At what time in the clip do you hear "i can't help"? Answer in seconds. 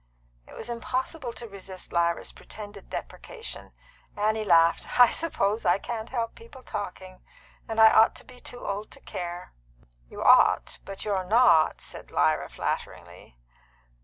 5.63-6.33